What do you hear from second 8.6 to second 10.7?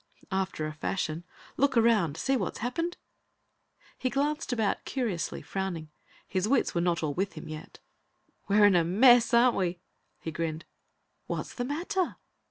in a mess, aren't we?" he grinned.